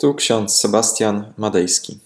Tu 0.00 0.14
ksiądz 0.14 0.56
Sebastian 0.56 1.32
Madejski. 1.36 2.00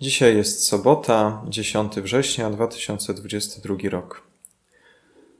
Dzisiaj 0.00 0.36
jest 0.36 0.64
sobota, 0.64 1.42
10 1.48 1.92
września 1.94 2.50
2022 2.50 3.74
rok. 3.90 4.22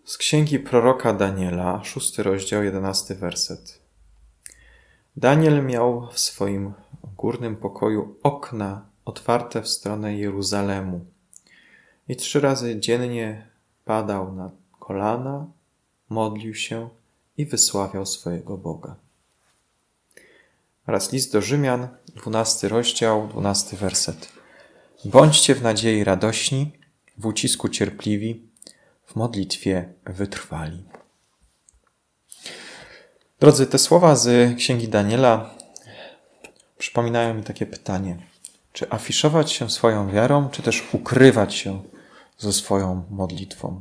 Z 0.04 0.16
księgi 0.16 0.58
proroka 0.58 1.12
Daniela, 1.12 1.84
szósty 1.84 2.22
rozdział, 2.22 2.64
jedenasty 2.64 3.14
werset. 3.14 3.80
Daniel 5.16 5.64
miał 5.64 6.08
w 6.12 6.18
swoim 6.18 6.72
górnym 7.16 7.56
pokoju 7.56 8.16
okna 8.22 8.86
otwarte 9.04 9.62
w 9.62 9.68
stronę 9.68 10.16
Jeruzalemu 10.16 11.04
i 12.08 12.16
trzy 12.16 12.40
razy 12.40 12.80
dziennie 12.80 13.46
padał 13.84 14.32
na 14.32 14.50
kolana, 14.80 15.46
modlił 16.08 16.54
się 16.54 16.88
i 17.38 17.46
wysławiał 17.46 18.06
swojego 18.06 18.58
Boga. 18.58 18.96
Oraz 20.86 21.12
list 21.12 21.32
do 21.32 21.42
Rzymian, 21.42 21.88
12 22.14 22.68
rozdział, 22.68 23.28
12 23.28 23.76
werset. 23.76 24.28
Bądźcie 25.04 25.54
w 25.54 25.62
nadziei 25.62 26.04
radośni, 26.04 26.72
w 27.18 27.26
ucisku 27.26 27.68
cierpliwi, 27.68 28.48
w 29.04 29.16
modlitwie 29.16 29.92
wytrwali. 30.04 30.84
Drodzy, 33.40 33.66
te 33.66 33.78
słowa 33.78 34.16
z 34.16 34.56
Księgi 34.56 34.88
Daniela 34.88 35.54
przypominają 36.78 37.34
mi 37.34 37.42
takie 37.42 37.66
pytanie: 37.66 38.16
czy 38.72 38.90
afiszować 38.90 39.52
się 39.52 39.70
swoją 39.70 40.10
wiarą, 40.10 40.48
czy 40.48 40.62
też 40.62 40.88
ukrywać 40.92 41.54
się 41.54 41.82
ze 42.38 42.52
swoją 42.52 43.04
modlitwą? 43.10 43.80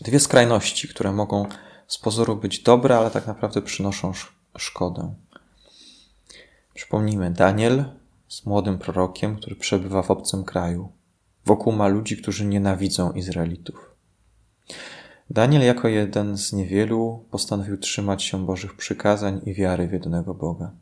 Dwie 0.00 0.20
skrajności, 0.20 0.88
które 0.88 1.12
mogą 1.12 1.46
z 1.86 1.98
pozoru 1.98 2.36
być 2.36 2.62
dobre, 2.62 2.98
ale 2.98 3.10
tak 3.10 3.26
naprawdę 3.26 3.62
przynoszą 3.62 4.12
szkodę. 4.56 5.14
Przypomnijmy, 6.76 7.30
Daniel 7.30 7.84
jest 8.30 8.46
młodym 8.46 8.78
prorokiem, 8.78 9.36
który 9.36 9.56
przebywa 9.56 10.02
w 10.02 10.10
obcym 10.10 10.44
kraju. 10.44 10.92
Wokół 11.44 11.72
ma 11.72 11.88
ludzi, 11.88 12.16
którzy 12.16 12.46
nienawidzą 12.46 13.12
Izraelitów. 13.12 13.94
Daniel 15.30 15.62
jako 15.62 15.88
jeden 15.88 16.38
z 16.38 16.52
niewielu 16.52 17.24
postanowił 17.30 17.76
trzymać 17.76 18.22
się 18.22 18.46
Bożych 18.46 18.76
przykazań 18.76 19.40
i 19.44 19.54
wiary 19.54 19.88
w 19.88 19.92
jednego 19.92 20.34
Boga. 20.34 20.72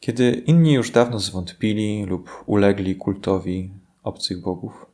Kiedy 0.00 0.30
inni 0.30 0.72
już 0.72 0.90
dawno 0.90 1.18
zwątpili 1.18 2.04
lub 2.04 2.44
ulegli 2.46 2.96
kultowi 2.96 3.70
obcych 4.02 4.40
bogów, 4.40 4.86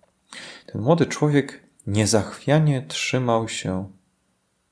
ten 0.66 0.82
młody 0.82 1.06
człowiek 1.06 1.62
niezachwianie 1.86 2.82
trzymał 2.82 3.48
się 3.48 3.90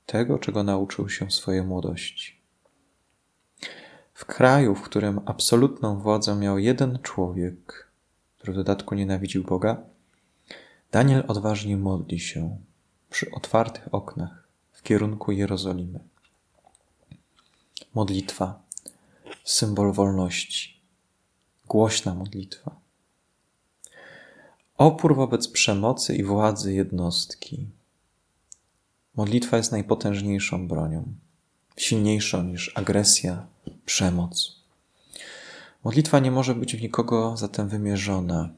tego, 0.07 0.39
czego 0.39 0.63
nauczył 0.63 1.09
się 1.09 1.27
w 1.27 1.35
swojej 1.35 1.63
młodości. 1.63 2.38
W 4.19 4.25
kraju, 4.25 4.75
w 4.75 4.83
którym 4.83 5.21
absolutną 5.27 5.99
władzę 5.99 6.35
miał 6.37 6.59
jeden 6.59 6.99
człowiek, 7.03 7.89
który 8.37 8.53
w 8.53 8.57
dodatku 8.57 8.95
nienawidził 8.95 9.45
Boga, 9.45 9.83
Daniel 10.93 11.25
odważnie 11.29 11.77
modli 11.77 12.21
się 12.21 12.59
przy 13.11 13.31
otwartych 13.31 13.95
oknach 13.95 14.49
w 14.73 14.83
kierunku 14.83 15.33
Jerozolimy. 15.33 16.01
Modlitwa, 17.95 18.63
symbol 19.45 19.93
wolności, 19.93 20.81
głośna 21.69 22.15
modlitwa. 22.15 22.77
Opór 24.79 25.17
wobec 25.17 25.49
przemocy 25.49 26.17
i 26.17 26.25
władzy 26.25 26.75
jednostki. 26.75 27.69
Modlitwa 29.17 29.57
jest 29.57 29.73
najpotężniejszą 29.73 30.69
bronią, 30.69 31.15
silniejszą 31.79 32.43
niż 32.43 32.73
agresja, 32.75 33.47
przemoc. 33.87 34.59
Modlitwa 35.85 36.19
nie 36.19 36.31
może 36.31 36.55
być 36.55 36.77
w 36.77 36.83
nikogo 36.83 37.37
zatem 37.37 37.69
wymierzona. 37.69 38.49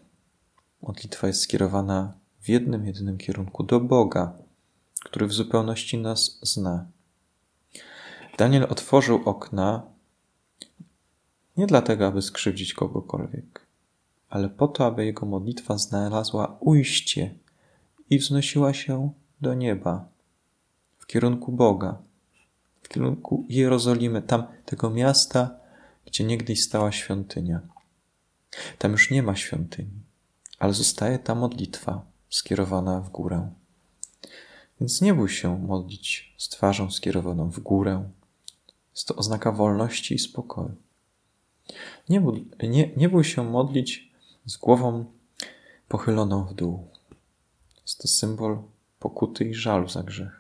Modlitwa 0.83 1.27
jest 1.27 1.43
skierowana 1.43 2.13
w 2.41 2.49
jednym, 2.49 2.87
jedynym 2.87 3.19
kierunku 3.19 3.63
do 3.63 3.81
Boga, 3.81 4.33
który 5.05 5.27
w 5.27 5.33
zupełności 5.33 5.99
nas 5.99 6.39
zna. 6.43 6.87
Daniel 8.39 8.67
otworzył 8.71 9.23
okna 9.25 9.83
nie 11.57 11.67
dlatego, 11.67 12.07
aby 12.07 12.23
skrzywdzić 12.23 12.75
kogokolwiek, 12.75 13.67
ale 14.29 14.49
po 14.49 14.69
to, 14.69 14.87
aby 14.87 15.05
jego 15.05 15.27
modlitwa 15.27 15.79
znalazła 15.79 16.57
ujście 16.61 17.35
i 18.11 18.19
wznosiła 18.19 18.75
się 18.75 19.13
do 19.41 19.55
nieba, 19.55 20.09
w 20.99 21.07
kierunku 21.07 21.53
Boga 21.53 21.99
kierunku 22.91 23.47
Jerozolimy, 23.49 24.23
tam 24.23 24.47
tego 24.65 24.91
miasta, 24.91 25.51
gdzie 26.07 26.25
niegdyś 26.25 26.63
stała 26.63 26.93
świątynia. 26.93 27.61
Tam 28.79 28.93
już 28.93 29.11
nie 29.11 29.23
ma 29.23 29.37
świątyni, 29.37 30.01
ale 30.59 30.73
zostaje 30.73 31.19
ta 31.19 31.35
modlitwa 31.35 32.03
skierowana 32.31 33.01
w 33.01 33.11
górę. 33.11 33.51
Więc 34.81 35.01
nie 35.01 35.15
bój 35.15 35.29
się 35.29 35.59
modlić 35.59 36.35
z 36.39 36.49
twarzą 36.49 36.91
skierowaną 36.91 37.51
w 37.51 37.61
górę. 37.61 38.11
Jest 38.95 39.09
to 39.09 39.17
oznaka 39.17 39.53
wolności 39.53 40.15
i 40.15 40.19
spokoju. 40.19 40.75
Nie, 42.09 42.23
nie, 42.63 42.91
nie 42.97 43.09
bój 43.09 43.25
się 43.25 43.45
modlić 43.45 44.13
z 44.47 44.57
głową 44.57 45.05
pochyloną 45.89 46.45
w 46.45 46.55
dół. 46.55 46.89
Jest 47.83 47.99
to 47.99 48.09
symbol 48.09 48.63
pokuty 48.99 49.45
i 49.45 49.55
żalu 49.55 49.89
za 49.89 50.03
grzech. 50.03 50.40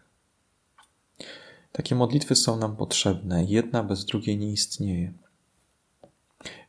Takie 1.72 1.94
modlitwy 1.94 2.36
są 2.36 2.56
nam 2.56 2.76
potrzebne. 2.76 3.44
Jedna 3.44 3.82
bez 3.82 4.04
drugiej 4.04 4.38
nie 4.38 4.52
istnieje. 4.52 5.12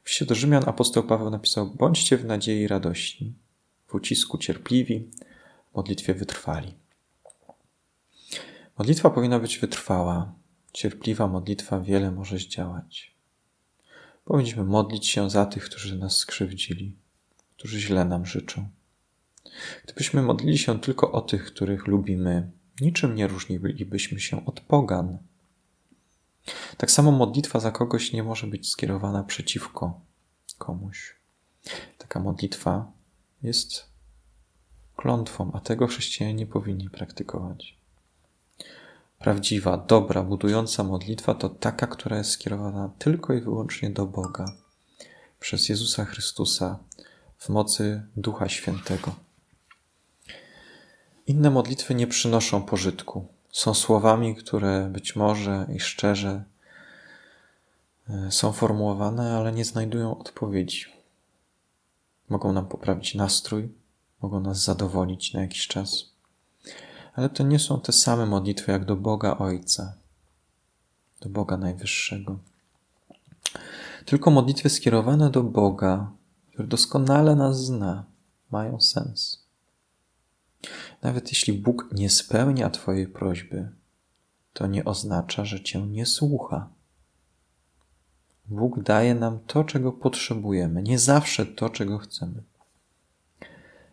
W 0.04 0.26
do 0.26 0.36
Rzymian 0.36 0.64
apostoł 0.70 1.04
Paweł 1.04 1.30
napisał: 1.30 1.76
Bądźcie 1.76 2.18
w 2.18 2.26
nadziei 2.26 2.68
radości, 2.68 3.34
w 3.88 3.96
ucisku 3.96 4.38
cierpliwi, 4.38 5.10
w 5.72 5.76
modlitwie 5.76 6.14
wytrwali. 6.14 6.74
Modlitwa 8.78 9.10
powinna 9.10 9.40
być 9.40 9.58
wytrwała. 9.58 10.34
Cierpliwa 10.74 11.28
modlitwa 11.28 11.80
wiele 11.80 12.12
może 12.12 12.38
zdziałać. 12.38 13.16
Powinniśmy 14.26 14.64
modlić 14.64 15.08
się 15.08 15.30
za 15.30 15.46
tych, 15.46 15.64
którzy 15.64 15.98
nas 15.98 16.18
skrzywdzili, 16.18 16.96
którzy 17.58 17.80
źle 17.80 18.06
nam 18.06 18.26
życzą. 18.26 18.70
Gdybyśmy 19.84 20.22
modlili 20.22 20.58
się 20.58 20.80
tylko 20.80 21.12
o 21.12 21.22
tych, 21.22 21.46
których 21.46 21.88
lubimy, 21.88 22.52
niczym 22.82 23.16
nie 23.16 23.28
różnilibyśmy 23.28 24.20
się 24.20 24.46
od 24.46 24.60
pogan. 24.60 25.18
Tak 26.78 26.92
samo 26.92 27.12
modlitwa 27.12 27.60
za 27.60 27.72
kogoś 27.72 28.14
nie 28.14 28.24
może 28.24 28.48
być 28.48 28.70
skierowana 28.70 29.24
przeciwko 29.24 30.02
komuś. 30.58 31.16
Taka 31.98 32.20
modlitwa 32.20 32.92
jest 33.44 33.86
klątwą, 34.96 35.52
a 35.54 35.60
tego 35.60 35.88
chrześcijanie 35.88 36.34
nie 36.34 36.48
powinni 36.48 36.90
praktykować. 36.90 37.78
Prawdziwa, 39.20 39.78
dobra, 39.78 40.24
budująca 40.24 40.84
modlitwa 40.84 41.36
to 41.36 41.50
taka, 41.50 41.88
która 41.88 42.18
jest 42.18 42.32
skierowana 42.32 42.90
tylko 43.00 43.34
i 43.34 43.42
wyłącznie 43.42 43.90
do 43.90 44.06
Boga 44.06 44.46
przez 45.40 45.70
Jezusa 45.70 46.06
Chrystusa 46.06 46.80
w 47.38 47.50
mocy 47.50 48.04
Ducha 48.16 48.50
Świętego. 48.50 49.16
Inne 51.28 51.50
modlitwy 51.50 51.96
nie 51.96 52.08
przynoszą 52.08 52.64
pożytku. 52.64 53.28
Są 53.52 53.74
słowami, 53.74 54.36
które 54.36 54.90
być 54.90 55.16
może 55.16 55.68
i 55.76 55.80
szczerze 55.80 56.44
e, 58.10 58.32
są 58.32 58.52
formułowane, 58.52 59.38
ale 59.38 59.52
nie 59.52 59.66
znajdują 59.66 60.18
odpowiedzi. 60.18 60.86
Mogą 62.30 62.54
nam 62.54 62.66
poprawić 62.66 63.16
nastrój, 63.16 63.70
mogą 64.22 64.40
nas 64.40 64.64
zadowolić 64.64 65.34
na 65.34 65.42
jakiś 65.42 65.68
czas, 65.68 66.06
ale 67.14 67.30
to 67.30 67.44
nie 67.44 67.60
są 67.60 67.80
te 67.80 67.92
same 67.92 68.26
modlitwy 68.26 68.72
jak 68.72 68.86
do 68.86 68.96
Boga 68.96 69.38
Ojca, 69.38 69.94
do 71.22 71.30
Boga 71.30 71.58
Najwyższego. 71.58 72.40
Tylko 74.06 74.32
modlitwy 74.32 74.70
skierowane 74.70 75.30
do 75.30 75.44
Boga, 75.44 76.12
który 76.50 76.68
doskonale 76.68 77.36
nas 77.36 77.66
zna, 77.66 78.06
mają 78.52 78.82
sens. 78.82 79.41
Nawet 81.02 81.30
jeśli 81.30 81.54
Bóg 81.54 81.90
nie 81.92 82.10
spełnia 82.10 82.70
Twojej 82.70 83.08
prośby, 83.08 83.70
to 84.54 84.68
nie 84.68 84.86
oznacza, 84.86 85.46
że 85.46 85.62
Cię 85.62 85.82
nie 85.88 86.06
słucha. 86.06 86.70
Bóg 88.46 88.84
daje 88.84 89.16
nam 89.16 89.40
to, 89.48 89.64
czego 89.64 89.92
potrzebujemy, 89.92 90.84
nie 90.84 91.00
zawsze 91.00 91.46
to, 91.46 91.70
czego 91.70 91.98
chcemy. 91.98 92.44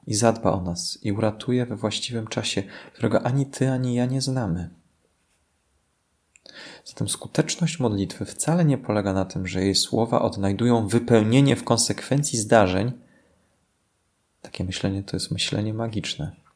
I 0.07 0.15
zadba 0.15 0.53
o 0.53 0.61
nas 0.61 0.99
i 1.03 1.13
uratuje 1.13 1.67
we 1.67 1.77
właściwym 1.77 2.27
czasie, 2.27 2.63
którego 2.93 3.23
ani 3.27 3.47
Ty, 3.47 3.71
ani 3.71 3.95
ja 3.95 4.07
nie 4.07 4.21
znamy. 4.21 4.71
Zatem 6.85 7.09
skuteczność 7.09 7.81
modlitwy 7.81 8.25
wcale 8.25 8.65
nie 8.65 8.79
polega 8.79 9.13
na 9.13 9.25
tym, 9.25 9.47
że 9.47 9.61
jej 9.61 9.75
słowa 9.75 10.23
odnajdują 10.23 10.89
wypełnienie 10.89 11.57
w 11.57 11.65
konsekwencji 11.65 12.39
zdarzeń. 12.39 12.93
Takie 14.43 14.65
myślenie 14.65 15.03
to 15.03 15.17
jest 15.17 15.31
myślenie 15.31 15.75
magiczne. 15.75 16.48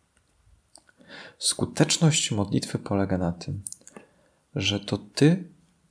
Skuteczność 1.38 2.30
modlitwy 2.30 2.78
polega 2.78 3.18
na 3.18 3.32
tym, 3.32 3.62
że 4.54 4.80
to 4.80 4.98
Ty 4.98 5.44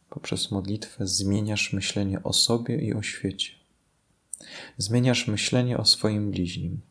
poprzez 0.10 0.52
modlitwę 0.52 1.08
zmieniasz 1.08 1.74
myślenie 1.74 2.24
o 2.24 2.34
sobie 2.34 2.76
i 2.82 2.94
o 2.94 3.02
świecie. 3.02 3.52
Zmieniasz 4.78 5.28
myślenie 5.28 5.78
o 5.78 5.86
swoim 5.86 6.32
bliźnim. 6.32 6.82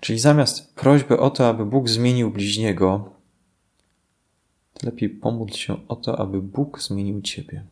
Czyli 0.00 0.18
zamiast 0.18 0.74
prośby 0.74 1.18
o 1.18 1.30
to, 1.30 1.48
aby 1.48 1.66
Bóg 1.66 1.88
zmienił 1.88 2.30
bliźniego, 2.30 3.12
lepiej 4.82 5.10
pomódl 5.10 5.54
się 5.54 5.88
o 5.88 5.96
to, 5.96 6.18
aby 6.18 6.42
Bóg 6.42 6.82
zmienił 6.82 7.22
ciebie. 7.22 7.64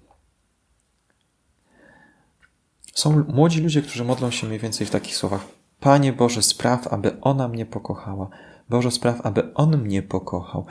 Są 2.95 3.25
młodzi 3.25 3.61
ludzie, 3.61 3.83
którzy 3.83 4.05
modlą 4.05 4.31
się 4.31 4.47
mniej 4.47 4.59
więcej 4.59 4.87
w 4.87 4.91
takich 4.91 5.17
słowach: 5.17 5.47
Panie 5.81 6.13
Boże, 6.13 6.43
spraw, 6.43 6.87
aby 6.87 7.21
ona 7.21 7.49
mnie 7.49 7.67
pokochała. 7.67 8.29
Boże, 8.69 8.91
spraw, 8.91 9.21
aby 9.21 9.55
on 9.55 9.79
mnie 9.79 10.03
pokochał. 10.03 10.67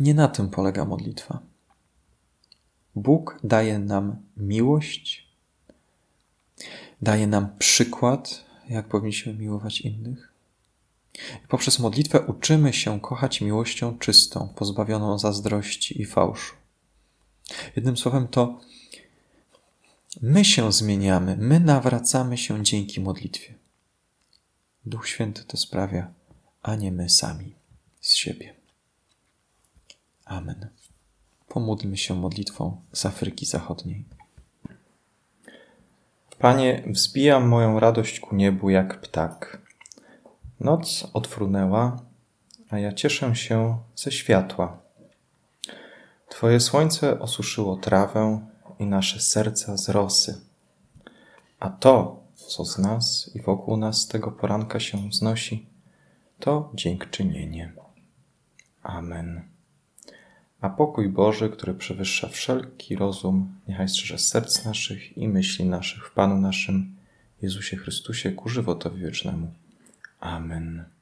Nie 0.00 0.14
na 0.14 0.28
tym 0.28 0.50
polega 0.50 0.84
modlitwa. 0.84 1.38
Bóg 2.94 3.38
daje 3.44 3.78
nam 3.78 4.16
miłość, 4.36 5.28
daje 7.02 7.26
nam 7.26 7.56
przykład, 7.58 8.44
jak 8.68 8.88
powinniśmy 8.88 9.34
miłować 9.34 9.80
innych. 9.80 10.32
Poprzez 11.48 11.78
modlitwę 11.78 12.20
uczymy 12.20 12.72
się 12.72 13.00
kochać 13.00 13.40
miłością 13.40 13.98
czystą, 13.98 14.48
pozbawioną 14.56 15.18
zazdrości 15.18 16.02
i 16.02 16.04
fałszu. 16.04 16.54
Jednym 17.76 17.96
słowem, 17.96 18.28
to 18.28 18.60
my 20.22 20.44
się 20.44 20.72
zmieniamy, 20.72 21.36
my 21.36 21.60
nawracamy 21.60 22.38
się 22.38 22.64
dzięki 22.64 23.00
modlitwie. 23.00 23.54
Duch 24.86 25.08
Święty 25.08 25.44
to 25.44 25.56
sprawia, 25.56 26.12
a 26.62 26.74
nie 26.74 26.92
my 26.92 27.08
sami 27.08 27.54
z 28.00 28.14
siebie. 28.14 28.54
Amen. 30.24 30.68
Pomódlmy 31.48 31.96
się 31.96 32.14
modlitwą 32.14 32.80
z 32.92 33.06
Afryki 33.06 33.46
Zachodniej. 33.46 34.04
Panie, 36.38 36.82
wzbijam 36.86 37.48
moją 37.48 37.80
radość 37.80 38.20
ku 38.20 38.36
niebu 38.36 38.70
jak 38.70 39.00
ptak. 39.00 39.62
Noc 40.60 41.06
odfrunęła, 41.12 41.96
a 42.70 42.78
ja 42.78 42.92
cieszę 42.92 43.36
się 43.36 43.78
ze 43.96 44.12
światła. 44.12 44.78
Twoje 46.28 46.60
słońce 46.60 47.20
osuszyło 47.20 47.76
trawę 47.76 48.46
i 48.78 48.86
nasze 48.86 49.20
serca 49.20 49.76
z 49.76 49.88
rosy. 49.88 50.40
A 51.60 51.70
to, 51.70 52.25
co 52.46 52.64
z 52.64 52.78
nas 52.78 53.30
i 53.34 53.42
wokół 53.42 53.76
nas 53.76 54.08
tego 54.08 54.32
poranka 54.32 54.80
się 54.80 55.08
wznosi, 55.08 55.66
to 56.38 56.70
dziękczynienie. 56.74 57.72
Amen. 58.82 59.42
A 60.60 60.70
pokój 60.70 61.08
Boży, 61.08 61.50
który 61.50 61.74
przewyższa 61.74 62.28
wszelki 62.28 62.96
rozum, 62.96 63.60
niechaj 63.68 63.88
strzeże 63.88 64.18
serc 64.18 64.64
naszych 64.64 65.18
i 65.18 65.28
myśli 65.28 65.64
naszych 65.64 66.08
w 66.08 66.12
Panu 66.12 66.36
naszym 66.36 66.96
Jezusie 67.42 67.76
Chrystusie 67.76 68.32
ku 68.32 68.48
żywotowi 68.48 69.00
wiecznemu. 69.02 69.52
Amen. 70.20 70.95